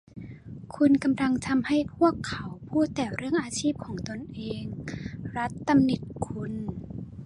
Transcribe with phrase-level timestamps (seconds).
[0.75, 4.63] คุณกำลังทำให้พวกเขาพูดแต่เรื่องอาชีพของตนเอง
[5.35, 6.53] รัธตำหนิคุณ